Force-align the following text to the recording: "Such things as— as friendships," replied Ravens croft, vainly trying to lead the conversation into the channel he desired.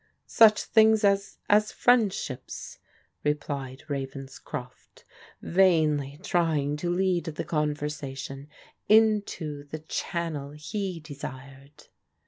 "Such 0.25 0.63
things 0.63 1.03
as— 1.03 1.37
as 1.47 1.71
friendships," 1.71 2.79
replied 3.23 3.83
Ravens 3.87 4.39
croft, 4.39 5.05
vainly 5.43 6.19
trying 6.23 6.75
to 6.77 6.89
lead 6.89 7.25
the 7.25 7.43
conversation 7.45 8.47
into 8.89 9.65
the 9.65 9.77
channel 9.77 10.53
he 10.53 10.99
desired. 11.01 11.83